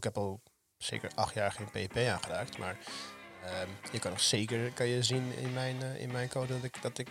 [0.00, 0.40] ik heb al
[0.76, 2.58] zeker acht jaar geen PHP aangeraakt.
[2.58, 2.76] Maar
[3.44, 6.64] ehm, je kan nog zeker kan je zien in mijn, eh, in mijn code dat
[6.64, 7.08] ik, dat ik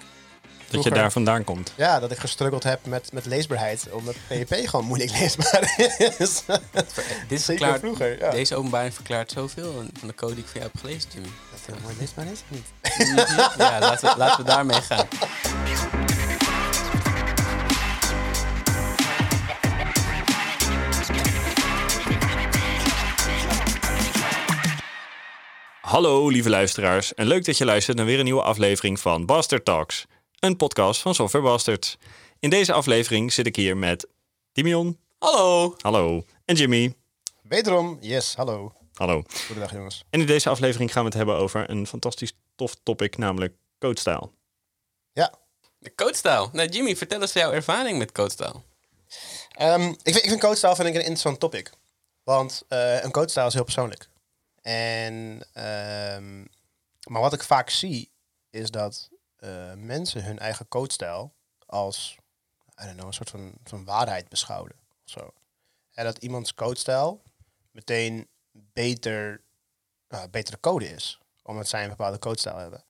[0.69, 1.73] Dat je daar vandaan komt.
[1.75, 3.91] Ja, dat ik gestruggeld heb met, met leesbaarheid.
[3.91, 6.43] Omdat PHP gewoon moeilijk leesbaar is.
[7.27, 8.20] Dit verklaart, vroeger.
[8.20, 8.31] Ja.
[8.31, 11.29] Deze openbaring verklaart zoveel van de code die ik van jou heb gelezen, Jimmy.
[11.51, 12.67] Dat het mooi leesbaar is of niet?
[13.57, 15.07] Ja, laten we, laten we daarmee gaan.
[25.89, 29.66] Hallo lieve luisteraars en leuk dat je luistert naar weer een nieuwe aflevering van Bastard
[29.66, 30.06] Talks.
[30.39, 31.98] Een podcast van Software Bastards.
[32.40, 34.08] In deze aflevering zit ik hier met
[34.52, 35.00] Timion.
[35.20, 35.76] Hallo!
[35.78, 36.26] Hallo.
[36.46, 36.96] En Jimmy.
[37.42, 38.74] Wederom, yes, hallo.
[38.94, 39.24] Hallo.
[39.46, 40.04] Goedendag jongens.
[40.10, 44.30] En in deze aflevering gaan we het hebben over een fantastisch tof topic, namelijk codestyle.
[45.12, 45.34] Ja,
[45.80, 46.50] De codestyle.
[46.52, 48.62] Nou, Jimmy, vertel eens jouw ervaring met codestyle.
[49.50, 51.70] Ehm, ik, vind, ik vind codestyle vind ik een interessant topic.
[52.24, 54.09] Want eh, een codestyle is heel persoonlijk.
[54.70, 56.40] En, ehm,
[57.08, 58.12] maar wat ik vaak zie,
[58.50, 61.31] is dat eh, mensen hun eigen codestyle
[61.66, 62.17] als
[62.81, 64.72] I don't know, een soort van, van waarheid beschouwen.
[65.03, 65.34] Zo.
[65.94, 67.20] En dat iemands codestyle
[67.72, 69.44] meteen beter,
[70.09, 71.20] uh, betere code is.
[71.44, 72.84] Omdat zij een bepaalde codestyle hebben.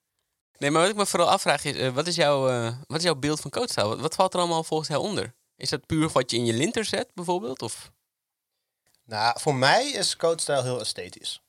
[0.57, 3.03] Nee, maar wat ik me vooral afvraag is, eh, wat, is jouw, eh, wat is
[3.03, 3.87] jouw beeld van codestyle?
[3.87, 5.35] Wat, wat valt er allemaal volgens jou onder?
[5.55, 7.61] Is dat puur wat je in je linter zet, bijvoorbeeld?
[7.61, 7.91] Of?
[9.03, 11.41] Nou, voor mij is codestyle heel esthetisch.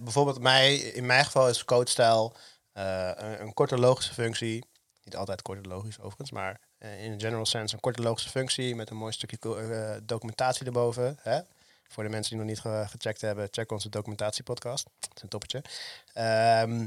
[0.00, 2.32] Bijvoorbeeld mij, in mijn geval is codestyle
[2.72, 4.64] eh, een, een korte logische functie.
[5.04, 8.74] Niet altijd korte logisch overigens, maar eh, in een general sense een korte logische functie
[8.74, 11.18] met een mooi stukje eh, documentatie erboven.
[11.22, 11.40] Hè?
[11.88, 14.84] Voor de mensen die nog niet ge- gecheckt hebben, check onze documentatiepodcast.
[15.00, 15.62] Dat is een toppertje.
[16.12, 16.86] Ehm,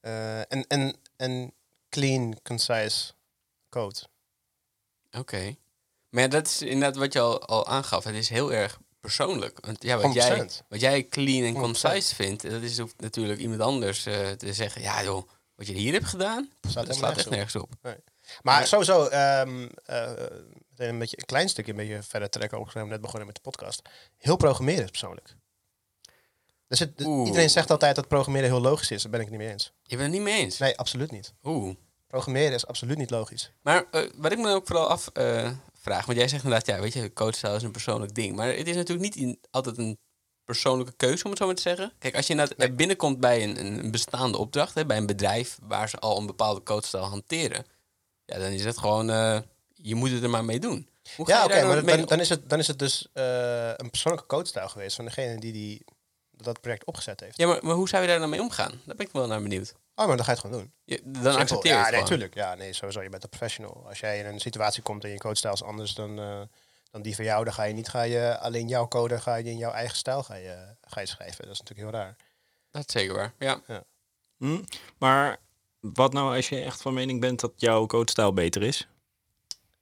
[0.00, 1.52] eh, en, en, en
[1.88, 3.12] clean, concise
[3.68, 3.98] code.
[5.18, 5.56] Oké.
[6.08, 8.04] Maar dat is inderdaad wat je al, al aangaf.
[8.04, 9.58] Het is heel erg persoonlijk.
[9.66, 10.66] Want ja, wat, jij, 100%.
[10.68, 11.58] wat jij clean en 100%.
[11.58, 14.82] concise vindt, dat is hoeft natuurlijk iemand anders eh, te zeggen.
[14.82, 18.00] Ja joh, wat je hier hebt gedaan, dat helemaal slaat echt nergens nergens op.
[18.42, 20.12] Maar sowieso, ehm, eh,
[20.76, 22.58] een, beetje, een klein stukje een beetje verder trekken.
[22.58, 23.82] Ook zijn we net begonnen met de podcast.
[24.18, 25.36] Heel programmeren is persoonlijk.
[26.68, 29.02] Dus het, iedereen zegt altijd dat programmeren heel logisch is.
[29.02, 29.72] Daar ben ik het niet mee eens.
[29.82, 30.58] Je bent het niet mee eens?
[30.58, 31.34] Nee, absoluut niet.
[31.42, 31.74] Oeh.
[32.06, 33.52] Programmeren is absoluut niet logisch.
[33.62, 34.98] Maar eh, wat ik me ook vooral
[35.82, 38.36] afvraag, want jij zegt inderdaad, ja, weet je, coachstyle is een persoonlijk ding.
[38.36, 39.98] Maar het is natuurlijk niet in- altijd een
[40.44, 41.92] persoonlijke keuze, om het zo maar te zeggen.
[41.98, 42.72] Kijk, als je Nee.
[42.72, 46.62] binnenkomt bij een, een bestaande opdracht, hè, bij een bedrijf waar ze al een bepaalde
[46.62, 47.64] coachstyle hanteren,
[48.24, 49.38] ja, dan is het gewoon, eh,
[49.74, 50.88] je moet het er maar mee doen.
[51.16, 54.68] Hoe Ja, oké, maar dan is het, dan is het dus eh, een persoonlijke coachstijl
[54.68, 55.84] geweest van degene die, die
[56.30, 57.36] dat project opgezet heeft.
[57.36, 58.70] Ja, maar, maar hoe zou je daar dan mee omgaan?
[58.84, 59.74] Daar ben ik wel naar benieuwd.
[59.94, 60.72] Oh, maar dan ga je het gewoon doen.
[60.84, 61.38] Je, dan Simpel.
[61.38, 62.08] accepteer je ja, het nee, gewoon.
[62.08, 62.34] tuurlijk.
[62.34, 63.02] Ja, nee, sowieso.
[63.02, 63.86] Je bent een professional.
[63.88, 66.40] Als jij in een situatie komt en je coachstijl is anders dan, eh,
[66.90, 69.50] dan die van jou, dan ga je niet ga je alleen jouw code ga je
[69.50, 71.44] in jouw eigen stijl ga je, ga je schrijven.
[71.44, 72.16] Dat is natuurlijk heel raar.
[72.70, 73.60] Dat is zeker waar, ja.
[74.36, 74.62] Hm?
[74.98, 75.36] Maar
[75.80, 78.88] wat nou als je echt van mening bent dat jouw codestyle beter is?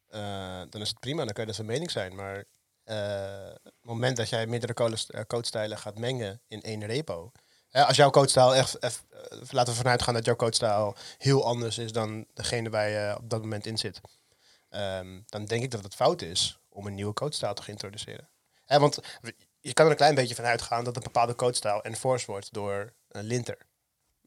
[0.09, 2.15] Eh, dan is het prima, dan kan je dat van mening zijn.
[2.15, 2.45] Maar
[2.85, 7.33] eh, het moment dat jij meerdere code- codestijlen gaat mengen in één repo.
[7.71, 11.45] Hè, als jouw codestijl echt, eff- eh, laten we vanuit gaan dat jouw codestijl heel
[11.45, 14.01] anders is dan degene waar je op dat moment in zit.
[14.69, 18.29] Ehm, dan denk ik dat het fout is om een nieuwe codestijl te introduceren.
[18.65, 18.99] Hè, want
[19.61, 22.93] je kan er een klein beetje van uitgaan dat een bepaalde codestijl enforced wordt door
[23.09, 23.57] een linter.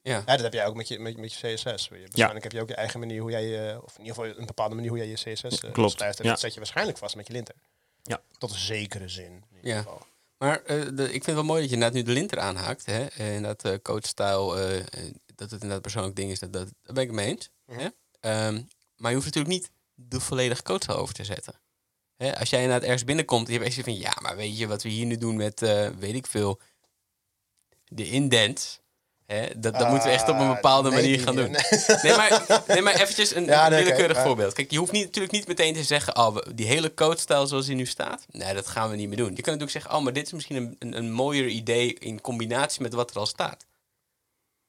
[0.02, 0.16] ja.
[0.18, 1.64] Ja, dat heb jij ook met je, met, met je CSS.
[1.90, 4.46] Waarschijnlijk heb je ook je eigen manier hoe jij je, of in ieder geval een
[4.46, 6.18] bepaalde manier hoe jij je CSS eh, Klopt, schrijft.
[6.20, 6.32] En ja.
[6.32, 7.56] dat zet je waarschijnlijk vast met je linter.
[8.04, 8.22] Ja.
[8.38, 9.26] Tot een zekere zin.
[9.32, 9.78] In ieder Ja.
[9.78, 10.02] geval.
[10.44, 12.86] Maar eh, de, ik vind het wel mooi dat je inderdaad nu de linter aanhaakt.
[12.86, 13.06] Hè?
[13.06, 16.40] En dat uh, coachstyle, eh, eh, dat het inderdaad persoonlijk ding is.
[16.40, 17.50] Dat, dat, daar ben ik het mee eens.
[17.66, 17.80] Mhm.
[17.80, 17.88] hè?
[18.20, 18.62] Ehm,
[18.96, 21.62] maar je hoeft natuurlijk niet de volledige coachstyle over te zetten.
[22.16, 22.40] Hè?
[22.40, 23.98] Als jij inderdaad ergens binnenkomt en je hebt echt van...
[23.98, 25.60] Ja, maar weet je wat we hier nu doen met,
[26.00, 26.60] weet ik veel,
[27.84, 28.82] de indents...
[29.26, 29.60] Hè?
[29.60, 31.52] Dat, dat moeten we echt op een Ah, bepaalde nee, manier gaan doen.
[31.52, 31.98] nee.
[32.02, 34.54] Nee, maar, nee, maar eventjes een Ja, willekeurig voorbeeld.
[34.54, 36.18] Kijk, je hoeft niet, natuurlijk niet meteen te zeggen...
[36.18, 38.26] Oh, die hele coachstijl zoals die nu staat...
[38.32, 39.36] Nee, dat gaan we niet meer doen.
[39.36, 39.92] Je kan natuurlijk zeggen...
[39.92, 41.94] Oh, maar dit is misschien een, een, een mooier idee...
[41.94, 43.66] in combinatie met wat er al staat.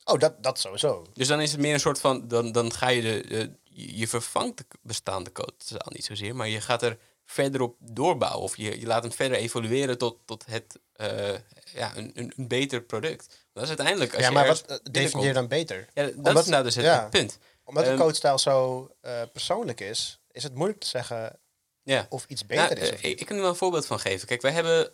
[0.04, 1.06] Oh, dat, dat sowieso.
[1.14, 2.28] Dus dan is het meer een soort van...
[2.28, 3.24] Dan, dan ga je de...
[3.28, 6.36] de je je vervangt de bestaande coachstijl niet zozeer...
[6.36, 8.42] maar je gaat er verder op doorbouwen.
[8.42, 10.78] Of je, je laat hem verder evolueren tot, tot het...
[10.92, 11.34] eh,
[11.74, 13.46] ja, een, een, een beter product.
[13.52, 14.12] Dat is uiteindelijk...
[14.14, 15.88] Als ja, je maar wat eh, definieer dan beter?
[15.94, 17.08] Ja, dat Omdat- is nou dus het, ja.
[17.10, 17.38] punt.
[17.64, 21.38] Omdat de Ehm, codestijl zo eh, persoonlijk is, is het moeilijk te zeggen
[21.82, 22.06] Ja.
[22.08, 22.88] of iets beter Nou, is.
[22.88, 24.26] eh, Of ik, ik kan er wel een voorbeeld van geven.
[24.28, 24.92] Kijk, wij hebben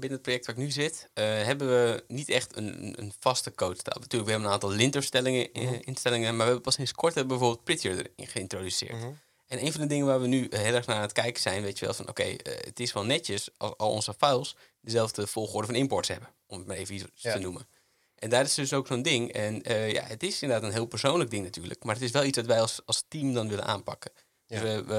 [0.00, 3.96] binnen het project waar ik nu zit, hebben we niet echt een, een vaste coachstijl.
[4.00, 5.78] Natuurlijk, we hebben een aantal linterstellingen, Mhm.
[5.80, 8.92] instellingen, maar we hebben pas sinds kort hebben bijvoorbeeld Prettier erin geïntroduceerd.
[8.92, 9.10] Mhm.
[9.46, 11.62] En een van de dingen waar we nu heel erg naar aan het kijken zijn,
[11.62, 15.26] weet je wel, van oké, eh, het is wel netjes als al onze files dezelfde
[15.26, 17.32] volgorde van imports hebben, om het maar even iets Ja.
[17.32, 17.68] te noemen.
[18.14, 19.32] En daar is dus ook zo'n ding.
[19.32, 22.24] En eh, ja, het is inderdaad een heel persoonlijk ding natuurlijk, maar het is wel
[22.24, 24.12] iets dat wij als, als team dan willen aanpakken.
[24.46, 24.94] Dus we, we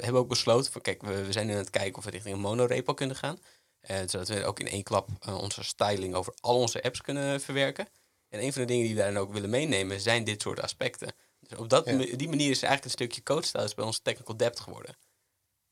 [0.00, 2.34] hebben ook besloten, van, kijk, we, we zijn nu aan het kijken of we richting
[2.34, 3.38] een monorepo kunnen gaan.
[3.80, 7.40] Eh, zodat we ook in één klap eh, onze styling over al onze apps kunnen
[7.40, 7.88] verwerken.
[8.28, 11.12] En een van de dingen die we daarin ook willen meenemen zijn dit soort aspecten.
[11.58, 11.96] Op dat, Ja.
[12.16, 14.96] die manier is eigenlijk een stukje coachstyle is bij ons technical depth geworden.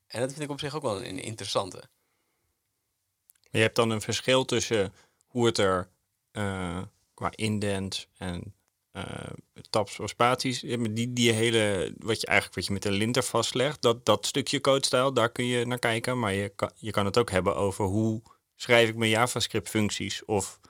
[0.07, 1.83] En dat vind ik op zich ook wel een, interessante.
[3.51, 4.93] Je hebt dan een verschil tussen
[5.27, 5.89] hoe het er
[6.31, 6.83] eh,
[7.15, 8.55] qua indent en
[8.93, 9.31] eh
[9.71, 13.83] tabs of spaties, die, die hele, wat je eigenlijk wat je met de linter vastlegt,
[13.83, 16.19] dat, dat stukje codestijl, daar kun je naar kijken.
[16.19, 18.23] Maar je kan, je kan het ook hebben over hoe
[18.57, 20.61] schrijf ik mijn JavaScript functies of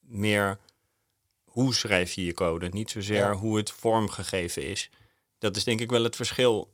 [0.00, 0.58] meer
[1.52, 3.32] hoe schrijf je je code, niet zozeer Ja.
[3.34, 4.90] hoe het vormgegeven is.
[5.38, 6.70] Dat is denk ik wel het verschil.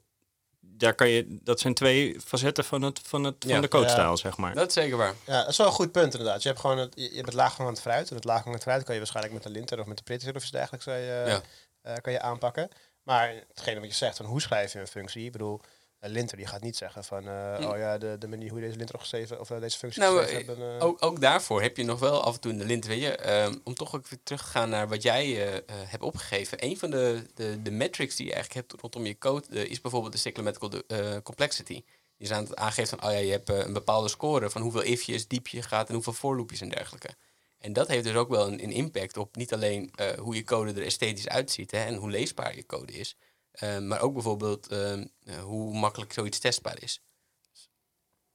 [0.60, 3.52] Daar kan je, dat zijn twee facetten van, het, van, het, Ja.
[3.52, 4.16] van de codestijl, Ja.
[4.16, 4.54] zeg maar.
[4.54, 5.14] Dat is zeker waar.
[5.26, 6.42] Ja, dat is wel een goed punt inderdaad.
[6.42, 8.08] Je hebt gewoon het, je hebt het laaghangend fruit.
[8.10, 10.42] En het laaghangend fruit kan je waarschijnlijk met de linter of met de printer of
[10.42, 11.42] iets dergelijks kan je, Ja.
[11.82, 12.68] eh, kan je aanpakken.
[13.02, 15.24] Maar hetgene wat je zegt, van hoe schrijf je een functie?
[15.24, 15.60] Ik bedoel,
[16.00, 17.62] een linter die gaat niet zeggen van, eh, Hm.
[17.64, 20.18] oh ja, de, de manier hoe je deze linter opgeschreven of eh, deze functie Nou,
[20.18, 20.78] geschreven hebben.
[20.80, 23.00] eh, Ook, ook daarvoor heb je nog wel af en toe in de lint, weet
[23.00, 26.02] je, ehm, om toch ook weer terug te gaan naar wat jij eh, eh, hebt
[26.02, 26.64] opgegeven.
[26.64, 29.80] Een van de, de, de metrics die je eigenlijk hebt rondom je code eh, is
[29.80, 31.82] bijvoorbeeld de cyclometrical eh, complexity.
[32.16, 34.62] Die is aan het aangeven van, oh ja, je hebt eh, een bepaalde score van
[34.62, 37.08] hoeveel ifjes diep je gaat en hoeveel voorloopjes en dergelijke.
[37.58, 40.44] En dat heeft dus ook wel een, een impact op niet alleen eh, hoe je
[40.44, 43.27] code er esthetisch uitziet hè, en hoe leesbaar je code is, eh,
[43.60, 47.02] maar ook bijvoorbeeld ehm, eh, hoe makkelijk zoiets testbaar is.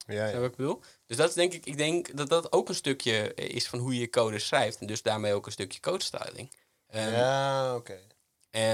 [0.05, 0.81] ja, wat ik bedoel?
[1.05, 3.79] Dus dat is denk ik, ik denk dat dat ook een stukje eh, is van
[3.79, 4.79] hoe je code schrijft.
[4.79, 6.53] En dus daarmee ook een stukje code styling.
[6.87, 7.99] Ehm, ja oké.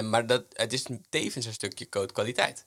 [0.02, 2.66] maar dat, het is tevens een stukje code kwaliteit.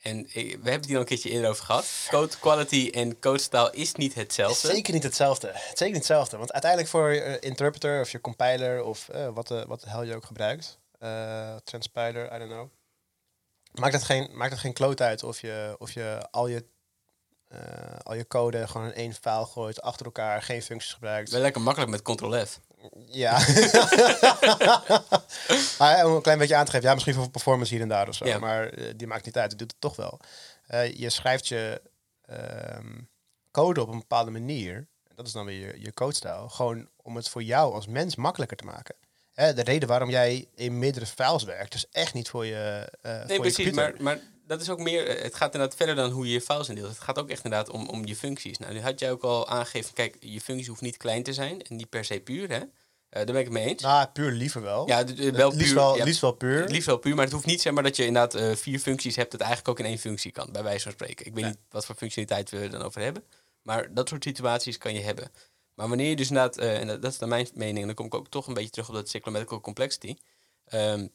[0.00, 2.06] En eh, we hebben het hier al een keertje eerder over gehad.
[2.10, 4.68] Code quality en code style is niet hetzelfde.
[4.68, 5.52] Zeker niet hetzelfde.
[5.54, 6.36] Zeker niet hetzelfde.
[6.36, 10.24] Want uiteindelijk voor je interpreter of je compiler of wat, wat de hel je ook
[10.24, 12.68] gebruikt, eh, transpiler, I don't know.
[13.72, 16.64] Maakt het geen, maakt het geen kloot uit of je, of je al je
[17.54, 21.30] eh, al je code gewoon in één file gooit, achter elkaar, geen functies gebruikt.
[21.30, 22.60] Wel lekker makkelijk met Ctrl-F.
[23.06, 23.38] Ja.
[25.78, 28.08] ja, om een klein beetje aan te geven, ja, misschien voor performance hier en daar
[28.08, 28.38] of zo, Ja.
[28.38, 30.20] maar eh, die maakt niet uit, het doet het toch wel.
[30.66, 31.82] Eh, je schrijft je
[32.26, 33.00] ehm,
[33.50, 37.28] code op een bepaalde manier, dat is dan weer je, je codestijl, gewoon om het
[37.28, 38.94] voor jou als mens makkelijker te maken.
[39.34, 43.12] Hè, de reden waarom jij in meerdere files werkt, is echt niet voor je, eh
[43.12, 43.70] Nee, voor je precies.
[43.72, 45.06] Maar, maar dat is ook meer.
[45.08, 46.88] eh, Het gaat inderdaad verder dan hoe je je files indeelt.
[46.88, 48.58] Het gaat ook echt inderdaad om, om je functies.
[48.58, 49.94] Nou, nu had jij ook al aangegeven.
[49.94, 52.48] Kijk, je functies hoeft niet klein te zijn en niet per se puur.
[52.48, 52.56] Hè?
[52.58, 52.64] Eh,
[53.08, 53.82] daar ben ik het mee eens.
[53.82, 54.88] Nou, puur liever wel.
[54.88, 55.74] ja, wel liefst, puur.
[55.74, 56.60] wel, ja, liefst wel puur.
[56.60, 59.16] het liefst wel puur, maar het hoeft niet zeg maar dat je inderdaad vier functies
[59.16, 61.26] hebt dat eigenlijk ook in één functie kan, bij wijze van spreken.
[61.26, 61.48] Ik weet Ja.
[61.50, 63.24] niet wat voor functionaliteit we er dan over hebben,
[63.62, 65.30] maar dat soort situaties kan je hebben.
[65.74, 67.94] Maar wanneer je dus inderdaad, eh, en dat, dat is naar mijn mening, en dan
[67.94, 70.16] kom ik ook toch een beetje terug op dat cyclometrical complexity.
[70.64, 71.06] Ehm,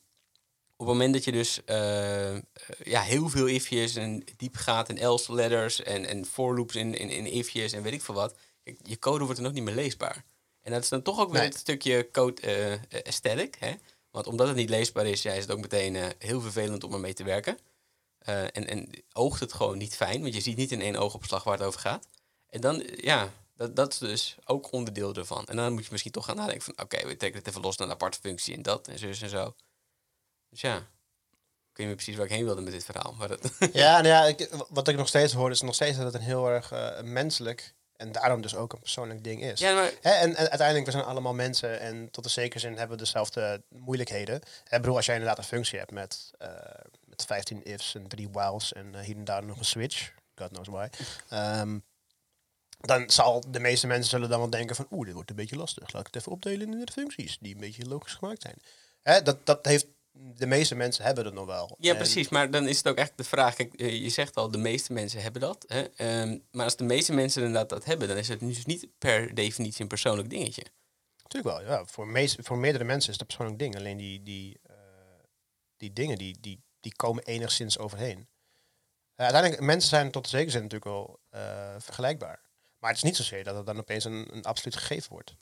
[0.80, 2.42] op het moment dat je dus eh, eh,
[2.84, 6.96] ja, heel veel ifjes en diep gaat en else letters en, en for loops in,
[6.96, 8.36] in, in ifjes en weet ik veel wat,
[8.84, 10.24] je code wordt dan ook niet meer leesbaar.
[10.62, 11.50] En dat is dan toch ook weer Nee.
[11.50, 13.56] het stukje code eh, aesthetic.
[13.60, 13.74] Hè?
[14.12, 17.14] Want omdat het niet leesbaar is, ja, is het ook meteen heel vervelend om ermee
[17.14, 17.58] te werken.
[18.20, 21.58] En, en oogt het gewoon niet fijn, want je ziet niet in één oogopslag waar
[21.58, 22.08] het over gaat.
[22.50, 25.46] En dan, ja, dat, dat is dus ook onderdeel ervan.
[25.46, 27.78] En dan moet je misschien toch gaan nadenken van, oké, we trekken het even los
[27.78, 29.56] naar een aparte functie en dat en zus en zo.
[30.50, 30.76] Dus ja,
[31.72, 33.16] ik weet niet precies waar ik heen wilde met dit verhaal.
[33.18, 36.06] Maar dat, Ja, nou ja, ik, wat ik nog steeds hoor, is nog steeds dat
[36.06, 39.60] het een heel erg eh, menselijk en daarom dus ook een persoonlijk ding is.
[39.60, 42.78] ja, maar Hè, en, en uiteindelijk, we zijn allemaal mensen en tot een zekere zin
[42.78, 44.36] hebben we dezelfde moeilijkheden.
[44.36, 46.50] Ik bedoel, als jij inderdaad een functie hebt met, eh,
[47.06, 50.50] met 15 ifs en drie whiles en eh, hier en daar nog een switch, God
[50.50, 50.88] knows why,
[51.30, 51.78] ehm,
[52.80, 55.56] dan zal de meeste mensen zullen dan wel denken van, oeh, dit wordt een beetje
[55.56, 55.94] lastig.
[55.94, 58.56] Laat ik het even opdelen in de functies die een beetje logisch gemaakt zijn.
[59.02, 61.76] Hè, dat, dat heeft, de meeste mensen hebben dat nog wel.
[61.80, 62.30] Ja, En- precies.
[62.30, 63.56] Maar dan is het ook echt de vraag.
[63.56, 65.66] Kijk, eh, je zegt al, de meeste mensen hebben dat.
[65.68, 65.82] Hè?
[65.82, 69.36] Ehm, maar als de meeste mensen inderdaad dat hebben, dan is het dus niet per
[69.36, 70.64] definitie een persoonlijk dingetje.
[71.24, 71.86] Natuurlijk wel, ja.
[71.86, 73.76] Voor, meest, voor meerdere mensen is het een persoonlijk ding.
[73.76, 74.76] Alleen die, die, eh,
[75.78, 78.28] die dingen, die, die, die komen enigszins overheen.
[79.16, 82.49] Uiteindelijk, mensen zijn tot zekere zin natuurlijk wel eh, vergelijkbaar.
[82.80, 85.36] Maar het is niet zozeer dat het dan opeens een, een absoluut gegeven wordt.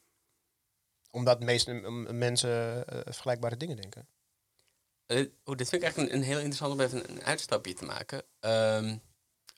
[1.12, 1.74] Omdat de meeste
[2.12, 4.08] mensen eh, vergelijkbare dingen denken.
[5.44, 8.24] Oh, dit vind ik eigenlijk een, een heel interessant om even een, uitstapje te maken.
[8.39, 8.98] Ehm,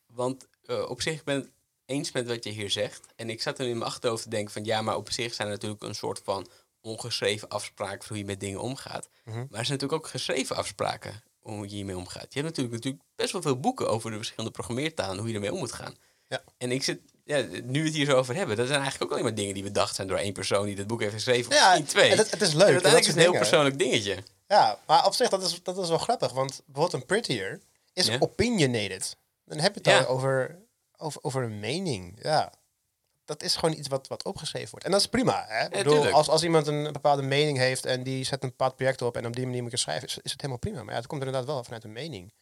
[0.07, 1.53] want eh, op zich ben ik het
[1.85, 3.07] eens met wat je hier zegt.
[3.15, 5.47] En ik zat er in mijn achterhoofd te denken van ja, maar op zich zijn
[5.47, 6.47] er natuurlijk een soort van
[6.81, 9.09] ongeschreven afspraken voor hoe je met dingen omgaat.
[9.23, 9.35] Mhm.
[9.35, 12.33] Maar er zijn natuurlijk ook geschreven afspraken hoe je hiermee omgaat.
[12.33, 15.53] Je hebt natuurlijk, natuurlijk best wel veel boeken over de verschillende programmeertalen, hoe je ermee
[15.53, 15.95] om moet gaan.
[16.27, 16.43] Ja.
[16.57, 17.01] En ik zit,
[17.37, 19.53] ja, nu we het hier zo over hebben, dat zijn eigenlijk ook alleen maar dingen
[19.53, 22.11] die bedacht zijn door één persoon die dit boek heeft geschreven, of Ja, misschien twee.
[22.11, 24.17] en het- het is leuk, En dat is het een heel persoonlijk dingetje.
[24.47, 26.31] Ja, maar op zich, dat is, dat is wel grappig.
[26.31, 27.61] Want bijvoorbeeld een Prettier
[27.93, 28.15] is Ja.
[28.19, 29.15] opinionated.
[29.45, 29.99] Dan heb je het Ja.
[29.99, 30.59] dan over,
[30.97, 32.19] over, over een mening.
[32.21, 32.53] Ja,
[33.25, 34.85] dat is gewoon iets wat, wat opgeschreven wordt.
[34.85, 35.45] En dat is prima.
[35.47, 35.63] Hè?
[35.65, 39.01] Ik bedoel, als, als iemand een bepaalde mening heeft en die zet een bepaald project
[39.01, 40.83] op en op die manier moet je schrijven, is, is het helemaal prima.
[40.83, 42.33] Maar ja, het komt inderdaad wel vanuit een mening.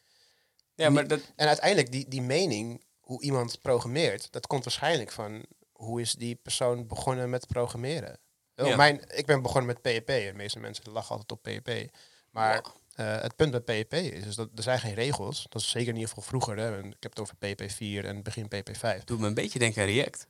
[0.74, 5.44] Ja, maar dat, En uiteindelijk, die, die mening, hoe iemand programmeert, dat komt waarschijnlijk van
[5.72, 8.18] hoe is die persoon begonnen met programmeren.
[8.56, 8.76] Oh, Ja.
[8.76, 10.06] Mijn, ik ben begonnen met PHP.
[10.06, 11.90] De meeste mensen lachen altijd op PHP.
[12.30, 15.46] Maar eh, het punt bij PHP is, is dat er zijn geen regels.
[15.48, 16.56] Dat is zeker in ieder geval vroeger.
[16.56, 16.76] Hè.
[16.76, 19.04] En Ik heb het over PHP 4 en begin PHP 5.
[19.04, 20.26] doet me een beetje denken aan React.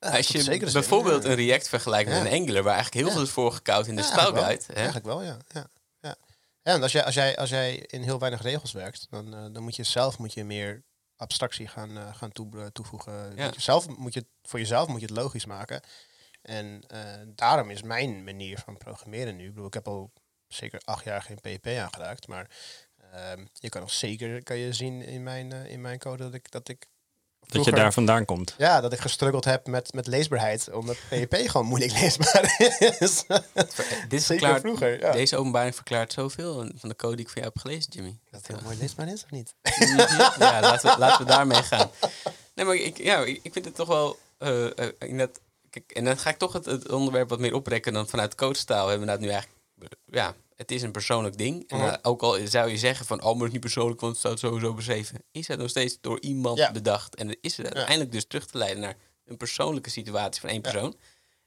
[0.00, 3.14] Ja, Als je zekere zin, bijvoorbeeld een React vergelijkt met een Angular, waar eigenlijk heel
[3.14, 4.68] veel is voorgekoud in de style eigenlijk?
[4.68, 5.36] Eigenlijk wel, ja.
[5.48, 6.16] ja, ja.
[6.62, 9.62] en als jij, als, jij, als jij in heel weinig regels werkt, dan, eh, dan
[9.62, 10.82] moet je zelf moet je meer
[11.18, 13.36] abstractie gaan, eh, gaan toe, toevoegen.
[13.36, 13.44] Ja.
[13.44, 15.82] Moet je zelf, moet je, voor jezelf moet je het logisch maken.
[16.42, 19.44] En eh, daarom is mijn manier van programmeren nu.
[19.44, 20.12] Ik bedoel, ik heb al
[20.46, 22.50] zeker acht jaar geen PHP aangeraakt, maar
[23.12, 26.34] ehm, je kan nog zeker kan je zien in mijn, eh, in mijn code dat
[26.34, 26.86] ik dat ik
[27.48, 28.54] Dat je daar vandaan komt.
[28.58, 32.54] ja, dat ik gestruggeld heb met, met leesbaarheid, omdat PHP gewoon moeilijk leesbaar
[32.98, 33.24] is.
[34.08, 35.12] Dit Zeker verklaart, vroeger, ja.
[35.12, 38.18] Deze openbaring verklaart zoveel van de code die ik van jou heb gelezen, Jimmy.
[38.30, 39.54] Dat het heel mooi leesbaar is, of niet?
[39.78, 39.98] Mhm.
[40.38, 41.90] ja, laten we, laten we daarmee gaan.
[42.54, 44.18] Nee, maar ik, ja, ik, vind het toch wel...
[44.38, 45.40] eh, eh, inderdaad,
[45.70, 48.88] kijk, en dan ga ik toch het, het onderwerp wat meer oprekken dan vanuit coachtaal.
[48.88, 49.60] Hebben we dat nu eigenlijk...
[50.04, 51.68] Ja, het is een persoonlijk ding.
[51.68, 51.86] En, Mhm.
[51.88, 53.18] eh, ook al zou je zeggen van...
[53.18, 55.22] Oh, maar het is niet persoonlijk, want het staat sowieso beschreven.
[55.32, 56.72] Is het nog steeds door iemand Ja.
[56.72, 57.14] bedacht.
[57.14, 58.94] En is het uiteindelijk dus terug te leiden naar
[59.26, 60.96] een persoonlijke situatie van één persoon.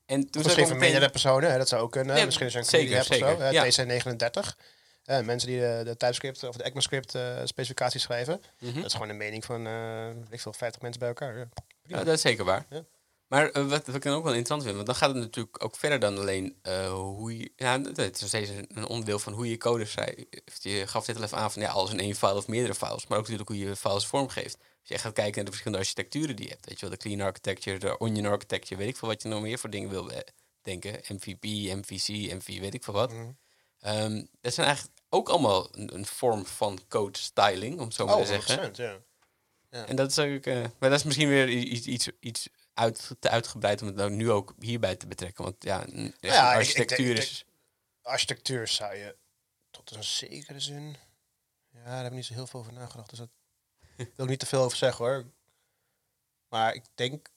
[0.05, 2.25] En toen misschien van meerdere personen, hè, dat zou ook kunnen.
[2.25, 3.15] Misschien je een zeker, of zo,
[3.51, 3.63] ja.
[3.65, 4.57] TC39.
[5.03, 8.41] Eh, mensen die de, de TypeScript of de ECMAScript eh specificaties schrijven.
[8.59, 8.75] Mhm.
[8.75, 11.47] Dat is gewoon een mening van, eh weet ik veel, 50 mensen bij elkaar.
[11.83, 12.65] Ja, dat is zeker waar.
[12.69, 12.83] Ja.
[13.31, 15.63] Maar eh, wat, wat ik dan ook wel interessant vind, want dan gaat het natuurlijk
[15.63, 17.51] ook verder dan alleen eh, hoe je...
[17.55, 20.27] Ja, het is nog steeds een, onderdeel van hoe je code schrijft.
[20.59, 23.07] Je gaf dit al even aan van ja, alles in één file of meerdere files,
[23.07, 24.57] maar ook natuurlijk hoe je files vormgeeft.
[24.57, 27.01] Als je gaat kijken naar de verschillende architecturen die je hebt, weet je wel, de
[27.01, 30.11] clean architecture, de onion architecture, weet ik veel wat je nog meer voor dingen wil
[30.11, 30.19] eh,
[30.61, 30.99] denken.
[31.07, 33.11] MVP, MVC, MV, weet ik veel wat.
[33.11, 33.29] Mhm.
[33.79, 38.05] Ehm, dat zijn eigenlijk ook allemaal een, een vorm van code styling, om het zo
[38.05, 38.73] maar Oh, te zeggen.
[38.73, 39.85] 100%, ja.
[39.85, 43.81] En dat is ook, maar dat is misschien weer iets, iets, iets uit, te uitgebreid
[43.81, 45.43] om het nou nu ook hierbij te betrekken.
[45.43, 47.45] Want ja, een, Ja, een ik- ik architectuur ik is.
[48.01, 49.15] Architectuur zou je
[49.71, 50.95] tot een zekere zin...
[51.73, 53.09] Ja, daar heb ik niet zo heel veel over nagedacht.
[53.09, 53.29] Dus dat
[54.15, 55.25] wil ik niet te veel over zeggen, hoor.
[56.49, 57.29] Maar ik denk,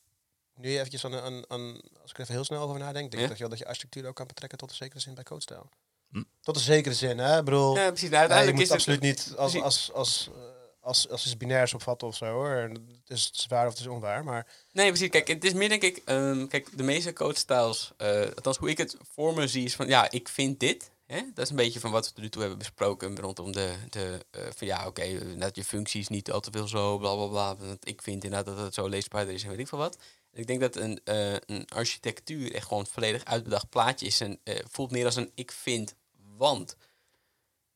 [0.55, 3.23] nu eventjes aan, aan, aan als ik er even heel snel over nadenk, denk Ja?
[3.23, 5.69] ik dat je, dat je architectuur ook kan betrekken tot een zekere zin bij codestijl.
[6.09, 6.23] Hm.
[6.41, 7.39] Tot een zekere zin, hè?
[7.39, 8.09] Ik bedoel, Ja, precies.
[8.09, 10.54] Nou, uiteindelijk moet is het het absoluut niet als, als, als, eh,
[10.85, 12.51] als, als iets binairs opvatten of zo, hoor.
[12.51, 14.47] Het is, het is waar of het is onwaar, maar...
[14.73, 15.09] Nee, precies.
[15.09, 16.03] Kijk, het is meer denk ik.
[16.05, 19.87] ehm, kijk, de meeste codestyles, eh althans hoe ik het voor me zie, is van
[19.87, 20.91] ja, ik vind dit.
[21.07, 21.21] Hè?
[21.35, 24.43] Dat is een beetje van wat we nu toe hebben besproken rondom de, de eh,
[24.55, 27.57] van ja, oké, okay, dat je functies niet al te veel zo, bla bla bla.
[27.57, 29.99] Want ik vind inderdaad dat het zo leesbaarder is en weet ik veel wat.
[30.33, 34.39] Ik denk dat een, eh, een architectuur echt gewoon volledig uitbedacht plaatje is en
[34.71, 35.95] voelt meer als een ik vind
[36.37, 36.77] want.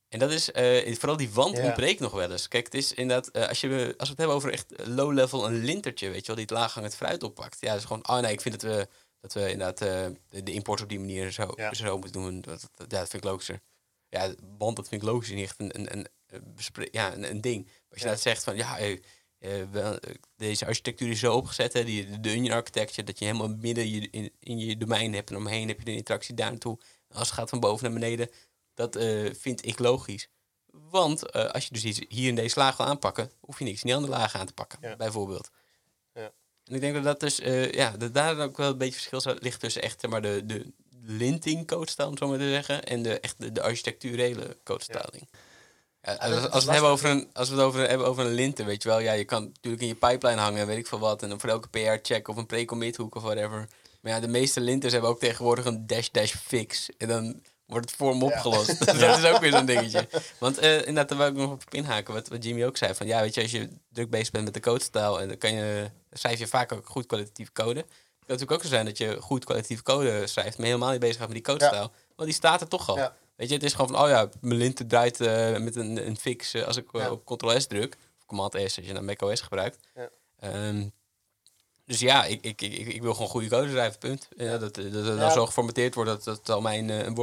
[0.08, 1.64] En dat is, eh, vooral die wand Ja.
[1.64, 2.48] ontbreekt nog wel eens.
[2.48, 5.64] Kijk, het is inderdaad, eh, als, je, als we het hebben over echt low-level, een
[5.64, 7.56] lintertje, weet je wel, die het laaghangend fruit oppakt.
[7.60, 8.88] Ja, dat is gewoon, oh nee, ik vind dat we,
[9.20, 11.74] dat we inderdaad eh, de, de import op die manier zo, Ja.
[11.74, 12.40] zo moeten doen.
[12.40, 13.60] Dat, dat- ja, dat vind ik logischer.
[14.08, 17.68] Ja, want dat vind ik logisch niet echt een, een, een, ja, een, een ding.
[17.90, 18.10] Als je Ja.
[18.12, 18.78] dat zegt van, ja,
[19.70, 19.98] wel,
[20.36, 24.08] deze architectuur is zo opgezet, hè, die, de onion architecture, dat je helemaal midden je,
[24.10, 26.78] in, in je domein hebt en omheen heb je de interactie daar naartoe.
[27.08, 28.30] Als het gaat van boven naar beneden,
[28.78, 30.28] dat eh, vind ik logisch.
[30.70, 33.80] Want eh, als je dus iets hier in deze laag wil aanpakken, hoef je niks
[33.80, 34.96] in die andere laag aan te pakken, Ja.
[34.96, 35.50] bijvoorbeeld.
[36.14, 36.32] Ja.
[36.64, 39.34] En ik denk dat dat dus, eh, ja, dat daar ook wel een beetje verschil
[39.38, 43.20] ligt tussen echt maar, de, de linting codestyle, om zo maar te zeggen, en de,
[43.20, 45.28] echt de, de architecturele codestyling.
[46.02, 48.66] Ja, als, we het hebben over een, als we het over, hebben over een linten,
[48.66, 51.22] weet je wel, ja, je kan natuurlijk in je pipeline hangen, weet ik veel wat,
[51.22, 53.68] en dan voor elke PR-check of een pre-commit hoek of whatever.
[54.00, 56.88] Maar ja, de meeste linters hebben ook tegenwoordig een dash-dash fix.
[56.96, 58.24] En dan wordt het voor hem Ja.
[58.26, 58.86] opgelost.
[59.00, 60.08] Dat is ook weer zo'n dingetje.
[60.38, 62.94] Want eh, inderdaad, daar wil ik nog op inhaken, wat, wat Jimmy ook zei.
[62.94, 65.52] Van ja, weet je, als je druk bezig bent met de codestijl, en dan kan
[65.54, 67.78] je, dan schrijf je vaak ook goed kwalitatieve code.
[67.80, 67.86] Het
[68.26, 71.16] kan natuurlijk ook zo zijn dat je goed kwalitatieve code schrijft, maar helemaal niet bezig
[71.16, 71.92] gaat met die codestijl.
[72.16, 72.96] Want die staat er toch al.
[72.96, 73.16] Ja.
[73.36, 76.16] Weet je, het is gewoon van, oh ja, mijn lint draait eh, met een, een
[76.16, 77.10] fix eh, als ik Ja.
[77.10, 77.96] op Ctrl-S druk.
[78.18, 79.78] Of Command-S als je naar macOS gebruikt.
[79.94, 80.08] Ja.
[81.88, 84.28] Dus ja, ik, ik, ik, ik wil gewoon goede code schrijven, punt.
[84.36, 85.30] Ja, dat, dat, dat, dat Ja.
[85.30, 87.14] zo geformateerd wordt, dat, dat zal mij een, eh, een.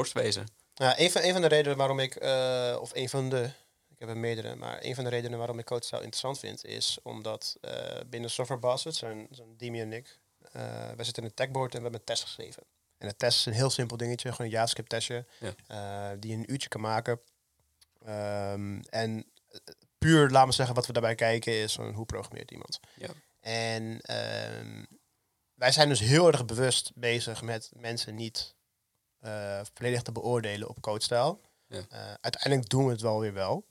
[0.75, 3.43] Nou, een, van, een van de redenen waarom ik, eh, of een van de,
[3.89, 6.98] ik heb er meerdere, maar een van de redenen waarom ik CodeStyle interessant vind, is
[7.03, 10.19] omdat eh, binnen Software Bastards, zo'n zo Demi en ik,
[10.55, 10.62] uh,
[10.95, 12.63] wij zitten in een techboard en we hebben een test geschreven.
[12.98, 15.25] En een test is een heel simpel dingetje, gewoon een JavaScript testje,
[15.67, 16.15] Ja.
[16.15, 17.19] die je een uurtje kan maken.
[18.05, 19.25] Ehm, en
[19.98, 22.79] puur, laat me zeggen, wat we daarbij kijken is van hoe programmeert iemand.
[22.95, 23.07] Ja.
[23.46, 24.84] En ehm,
[25.54, 28.56] wij zijn dus heel erg bewust bezig met mensen niet
[29.20, 31.42] eh, volledig te beoordelen op codestijl.
[31.68, 31.86] Ja.
[31.90, 33.68] Eh, uiteindelijk doen we het wel weer wel.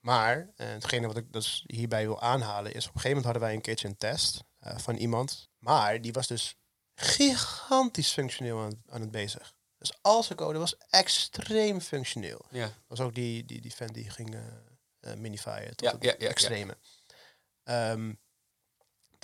[0.00, 2.86] Maar uh, hetgene wat ik dus hierbij wil aanhalen is...
[2.86, 5.48] op een gegeven moment hadden wij een keertje een test van iemand.
[5.58, 6.56] Maar die was dus
[6.94, 9.54] gigantisch functioneel aan, aan het bezig.
[9.78, 12.46] Dus al zijn code was extreem functioneel.
[12.50, 12.72] Ja.
[12.86, 14.36] Was ook die, die, die vent die ging
[15.16, 16.76] minifyen tot Ja, het ja, ja, extreme.
[17.62, 18.12] Ehm,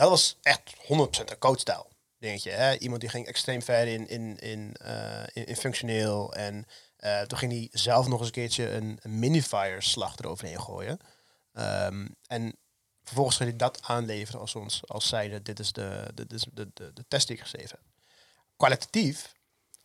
[0.01, 2.51] dat was echt 100% een codestijl dingetje.
[2.51, 2.79] Hè?
[2.79, 6.35] Iemand die ging extreem ver in, in, in, uh, in, in, functioneel.
[6.35, 6.67] En
[6.99, 10.99] uh, toen ging hij zelf nog eens een keertje een, een minifier slag eroverheen gooien.
[11.53, 12.57] Um, en
[13.03, 16.71] vervolgens ging hij dat aanleveren als ons als zijde, dit is de, dit is de,
[16.75, 17.81] de, de test die ik geschreven heb.
[18.57, 19.35] Kwalitatief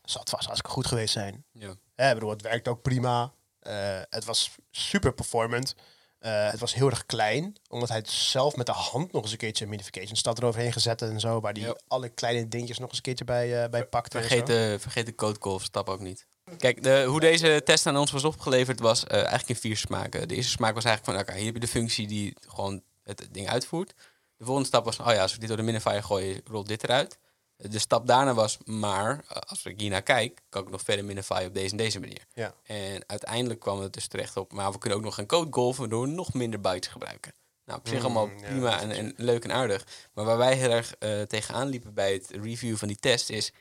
[0.02, 1.46] zal het vast hartstikke goed geweest zijn.
[1.52, 1.76] Ja.
[1.96, 3.34] Hè, bedoel, het werkt ook prima.
[3.62, 5.76] Uh, het was super performant.
[6.20, 9.32] Uh, het was heel erg klein, omdat hij het zelf met de hand nog eens
[9.32, 12.88] een keertje een minification stad eroverheen gezet en zo, waar die alle kleine dingetjes nog
[12.88, 14.18] eens een keertje bij, uh, bij pakte.
[14.18, 16.28] en Vergeet de, vergeet de code golf stap ook niet.
[16.58, 20.28] Kijk, de, hoe deze test aan ons was opgeleverd was uh, eigenlijk in vier smaken.
[20.28, 23.28] De eerste smaak was eigenlijk van, oké, hier heb je de functie die gewoon het
[23.32, 23.94] ding uitvoert.
[24.38, 26.84] De volgende stap was oh ja, als we dit door de minifier gooien, rolt dit
[26.84, 27.18] eruit.
[27.58, 31.48] De stap daarna was, maar als ik hier naar kijk, kan ik nog verder minifyen
[31.48, 32.26] op deze en deze manier.
[32.34, 32.56] Ja.
[32.64, 35.90] En uiteindelijk kwam het dus terecht op, maar we kunnen ook nog gaan code golven
[35.90, 37.34] door nog minder bytes te gebruiken.
[37.66, 39.88] Nou, op zich Mm, allemaal ja, prima en, en leuk en aardig.
[40.14, 43.52] Maar waar wij heel erg eh, tegenaan liepen bij het review van die test is,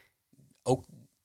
[0.62, 0.84] ook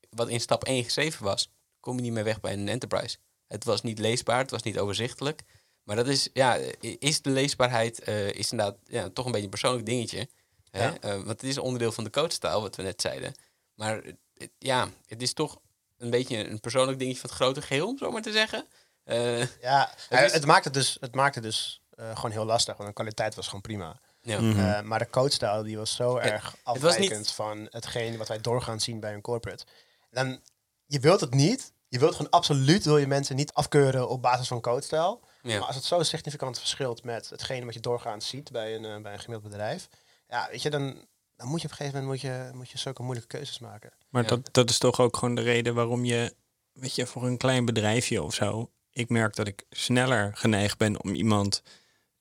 [0.10, 3.18] wat in stap 1 geschreven was, kom je niet meer weg bij een enterprise.
[3.48, 5.44] Het was niet leesbaar, het was niet overzichtelijk.
[5.84, 9.52] Maar dat is, ja, is de leesbaarheid eh, is inderdaad ja, toch een beetje een
[9.52, 10.30] persoonlijk dingetje.
[10.72, 10.84] Hè?
[10.86, 10.98] Ja.
[11.02, 13.34] Eh, want het is onderdeel van de codestyle, wat we net zeiden.
[13.76, 13.96] Maar
[14.34, 15.60] het- ja, het is toch
[15.98, 18.66] een beetje een persoonlijk dingetje van het grote geheel, om zo maar te zeggen.
[19.04, 22.32] Eh, Ja, Het het, is- het maakt het dus, het maakt het dus eh, gewoon
[22.32, 24.00] heel lastig, want de kwaliteit was gewoon prima.
[24.22, 24.40] ja.
[24.42, 24.60] Mhm.
[24.60, 28.80] Eh, maar de codestyle die was zo erg afwijkend niet- van hetgeen wat wij doorgaan
[28.80, 29.66] zien bij een corporate.
[30.12, 30.42] Dan,
[30.86, 31.72] je wilt het niet.
[31.88, 35.20] Je wilt gewoon absoluut, wil je mensen niet afkeuren op basis van codestyle.
[35.42, 35.58] ja.
[35.58, 39.14] Maar als het zo significant verschilt met hetgene wat je doorgaans ziet bij een, bij
[39.14, 39.88] een gemiddeld bedrijf.
[40.30, 42.78] Ja, weet je, dan, dan moet je op een gegeven moment moet je, moet je
[42.78, 43.92] zulke moeilijke keuzes maken.
[44.10, 44.30] Maar Ja.
[44.30, 46.34] dat, dat is toch ook gewoon de reden waarom je,
[46.74, 48.70] weet je, voor een klein bedrijfje of zo.
[48.92, 51.64] Ik merk dat ik sneller geneigd ben om iemand,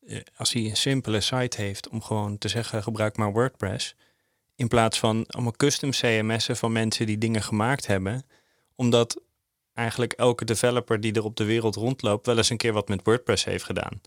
[0.07, 3.95] eh, als hij een simpele site heeft, om gewoon te zeggen: gebruik maar WordPress.
[4.55, 8.27] In plaats van allemaal custom CMS'en van mensen die dingen gemaakt hebben.
[8.75, 9.21] Omdat
[9.75, 13.01] eigenlijk elke developer die er op de wereld rondloopt, wel eens een keer wat met
[13.05, 14.01] WordPress heeft gedaan.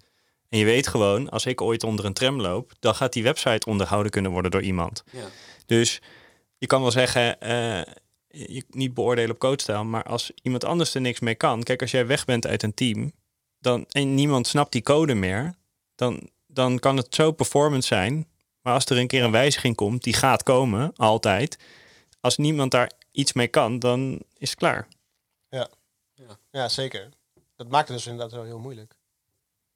[0.51, 3.69] En je weet gewoon, als ik ooit onder een tram loop, dan gaat die website
[3.69, 5.03] onderhouden kunnen worden door iemand.
[5.11, 5.27] ja.
[5.65, 6.01] Dus
[6.57, 7.37] je kan wel zeggen,
[8.27, 11.91] je niet beoordelen op coachstijl, maar als iemand anders er niks mee kan, kijk, als
[11.91, 13.11] jij weg bent uit een team,
[13.59, 15.55] dan en niemand snapt die code meer,
[15.95, 18.27] dan, dan kan het zo performance zijn.
[18.61, 21.57] Maar als er een keer een wijziging komt, die gaat komen, altijd.
[22.19, 24.87] Als niemand daar iets mee kan, dan is het klaar.
[26.51, 27.09] Ja, zeker.
[27.55, 28.99] Dat maakt het dus inderdaad wel heel moeilijk.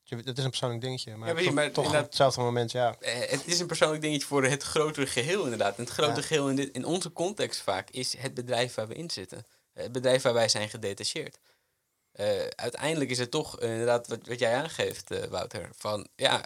[0.05, 2.95] Het is een persoonlijk dingetje, maar, Ja, je, maar toch op hetzelfde moment, ja.
[2.99, 5.77] Eh, het is een persoonlijk dingetje voor het grotere geheel, inderdaad.
[5.77, 6.25] En het grote Ja.
[6.27, 9.45] geheel in, dit, in onze context vaak is het bedrijf waar we in zitten.
[9.73, 11.37] Eh, Het bedrijf waar wij zijn gedetacheerd.
[12.11, 15.69] Eh, uiteindelijk is het toch inderdaad wat, wat jij aangeeft, Wouter.
[15.77, 16.45] Van ja,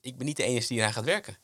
[0.00, 1.36] ik ben niet de enige die eraan gaat werken.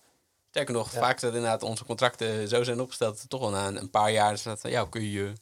[0.49, 0.99] Sterker nog, Ja.
[0.99, 3.91] vaak dat inderdaad onze contracten zo zijn opgesteld dat het toch wel na een, een
[3.91, 5.33] paar jaar staat van ja, kun je.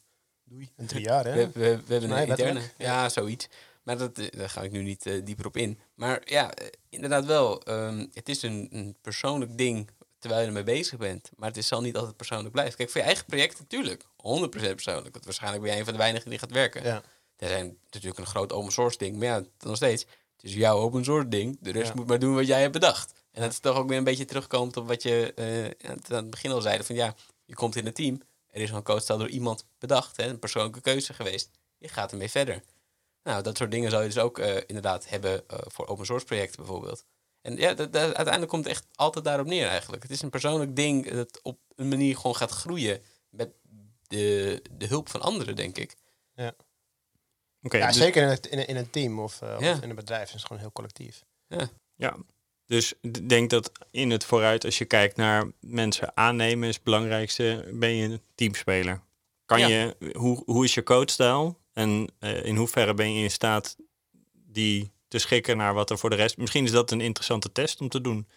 [0.43, 0.71] Doei.
[0.77, 1.33] In drie jaar, hè?
[1.35, 2.61] We, we, we hebben een interne.
[2.77, 3.47] Ja, zoiets.
[3.85, 5.79] Maar dat, eh, daar ga ik nu niet eh, dieper op in.
[5.95, 7.61] Maar ja, eh, inderdaad wel.
[7.63, 11.29] ehm, het is een, een persoonlijk ding terwijl je ermee bezig bent.
[11.35, 12.75] Maar het is, zal niet altijd persoonlijk blijven.
[12.77, 14.03] Kijk, voor je eigen project natuurlijk.
[14.17, 15.13] 100% persoonlijk.
[15.13, 16.83] Want waarschijnlijk ben jij een van de weinigen die gaat werken.
[16.83, 17.03] Ja.
[17.37, 19.17] Er zijn natuurlijk een groot open source ding.
[19.17, 20.01] Maar ja, nog steeds.
[20.35, 21.57] Het is jouw open source ding.
[21.61, 21.93] De rest Ja.
[21.95, 23.13] moet maar doen wat jij hebt bedacht.
[23.31, 25.33] En dat is toch ook weer een beetje terugkomend op wat je
[25.81, 26.85] aan het begin al zeiden.
[26.85, 28.21] Van ja, je komt in een team.
[28.51, 30.17] Er is zo'n codestijl door iemand bedacht.
[30.17, 31.49] Hè, een persoonlijke keuze geweest.
[31.77, 32.61] Je gaat ermee verder.
[33.25, 36.25] Nou, dat soort dingen zou je dus ook eh, inderdaad hebben eh, voor open source
[36.25, 37.05] projecten bijvoorbeeld.
[37.41, 40.03] En ja, dat, dat- uiteindelijk komt het echt altijd daarop neer eigenlijk.
[40.03, 43.49] Het is een persoonlijk ding dat op een manier gewoon gaat groeien met
[44.07, 45.95] de, de hulp van anderen, denk ik.
[47.61, 49.71] Oké, ja, dus- zeker in, het, in, een- in een team of, eh, Ja.
[49.71, 51.23] of in een bedrijf is het gewoon heel collectief.
[51.95, 52.17] Ja,
[52.65, 56.83] dus ik denk dat in het vooruit, als je kijkt naar mensen aannemen, is het
[56.83, 59.01] belangrijkste, ben je een teamspeler.
[59.45, 59.67] Kan Ja.
[59.67, 61.57] je, hoe, hoe is je coachstijl?
[61.75, 63.75] En eh, in hoeverre ben je in staat
[64.31, 66.37] die te schikken naar wat er voor de rest...
[66.37, 68.27] Misschien is dat een interessante test om te doen.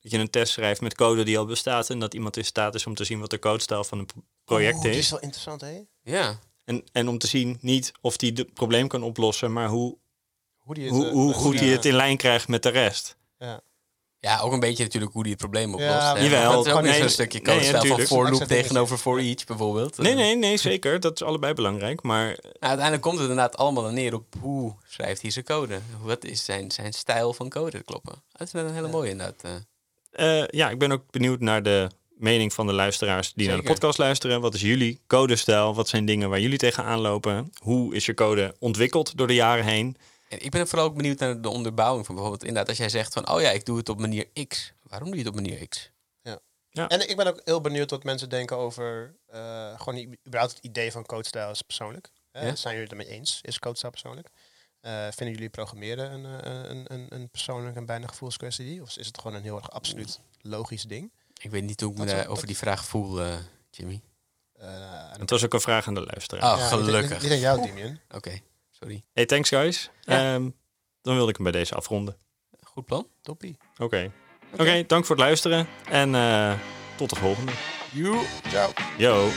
[0.00, 1.90] Dat je een test schrijft met code die al bestaat...
[1.90, 4.22] en dat iemand in staat is om te zien wat de codestijl van een pro-
[4.44, 4.98] project dit is.
[4.98, 5.80] is wel interessant, hè?
[6.02, 6.38] Ja.
[6.64, 9.52] En, en om te zien niet of die het probleem kan oplossen...
[9.52, 9.98] maar hoe,
[10.56, 12.68] Hoe, die het, hoe, eh, hoe goed die- hij het in lijn krijgt met de
[12.68, 13.16] rest.
[13.38, 13.60] Ja.
[14.20, 15.90] Ja, ook een beetje natuurlijk hoe die het probleem oplost.
[15.92, 16.22] Ja, hè.
[16.22, 16.52] jawel.
[16.52, 19.96] Dat is ook Nee, zo'n stukje nee, code van for loop tegenover for each bijvoorbeeld.
[19.98, 21.00] Nee, nee, nee, zeker.
[21.00, 22.02] Dat is allebei belangrijk.
[22.02, 25.80] Maar Nou, uiteindelijk komt het inderdaad allemaal neer op hoe schrijft hij zijn code.
[26.02, 28.22] Wat is zijn, zijn stijl van code kloppen.
[28.32, 29.42] Dat is wel een hele mooie inderdaad.
[29.42, 30.40] eh.
[30.42, 33.62] Eh, ja, ik ben ook benieuwd naar de mening van de luisteraars die naar de
[33.62, 34.40] podcast luisteren.
[34.40, 35.74] Wat is jullie codestijl?
[35.74, 37.50] Wat zijn dingen waar jullie tegenaan lopen?
[37.62, 39.96] Hoe is je code ontwikkeld door de jaren heen?
[40.30, 43.12] En ik ben vooral ook benieuwd naar de onderbouwing van bijvoorbeeld inderdaad als jij zegt
[43.12, 44.72] van oh ja, ik doe het op manier X.
[44.82, 45.90] Waarom doe je het op manier X?
[46.72, 50.92] En ik ben ook heel benieuwd wat mensen denken over eh, gewoon überhaupt het idee
[50.92, 52.10] van codestijl is persoonlijk.
[52.32, 52.40] Ja.
[52.54, 53.38] Zijn jullie het ermee eens?
[53.42, 54.28] Is codestijl persoonlijk?
[54.80, 58.82] Eh, vinden jullie programmeren een, eh, een, een, een persoonlijk en bijna gevoelskwestie?
[58.82, 61.12] Of is het gewoon een heel erg absoluut logisch ding?
[61.40, 63.22] Ik weet niet hoe ik me Dat over dat- die vraag voel,
[63.70, 64.00] Jimmy.
[64.52, 66.52] Eh, Het was ook een vraag aan de luisteraar.
[66.52, 67.22] Oh, ja, gelukkig.
[67.22, 68.00] Niet, aan jou, Damien.
[68.10, 68.40] Oké,
[68.80, 69.04] sorry.
[69.12, 69.90] Hey, thanks guys.
[70.00, 70.34] Ja.
[70.34, 70.50] Ehm,
[71.02, 72.16] dan wilde ik hem bij deze afronden.
[72.62, 73.06] Goed plan.
[73.22, 73.56] Toppie.
[73.78, 74.12] Oké.
[74.52, 75.66] Oké, dank voor het luisteren.
[75.88, 76.52] En eh,
[76.96, 77.52] tot de volgende.
[77.92, 78.18] You.
[78.48, 78.72] Ciao.
[78.98, 79.28] Yo.